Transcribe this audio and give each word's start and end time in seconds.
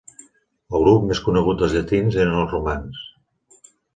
El 0.77 0.85
grup 0.85 1.03
més 1.09 1.21
conegut 1.25 1.59
dels 1.59 1.75
llatins 1.77 2.17
eren 2.25 2.39
els 2.45 2.57
romans. 2.57 3.05